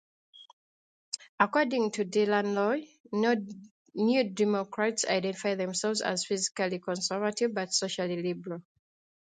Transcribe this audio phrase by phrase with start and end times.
[1.39, 3.53] According to Dylan Loewe,
[3.93, 8.63] New Democrats identify themselves as fiscally conservative, but socially liberal.